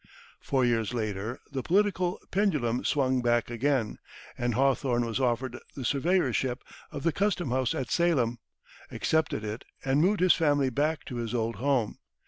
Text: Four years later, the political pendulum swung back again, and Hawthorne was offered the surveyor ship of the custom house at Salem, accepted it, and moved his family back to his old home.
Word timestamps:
Four 0.39 0.65
years 0.65 0.95
later, 0.95 1.39
the 1.51 1.61
political 1.61 2.19
pendulum 2.31 2.83
swung 2.83 3.21
back 3.21 3.51
again, 3.51 3.99
and 4.35 4.55
Hawthorne 4.55 5.05
was 5.05 5.19
offered 5.19 5.59
the 5.75 5.85
surveyor 5.85 6.33
ship 6.33 6.63
of 6.89 7.03
the 7.03 7.11
custom 7.11 7.51
house 7.51 7.75
at 7.75 7.91
Salem, 7.91 8.39
accepted 8.89 9.43
it, 9.43 9.63
and 9.85 10.01
moved 10.01 10.21
his 10.21 10.33
family 10.33 10.71
back 10.71 11.05
to 11.05 11.17
his 11.17 11.35
old 11.35 11.57
home. 11.57 11.99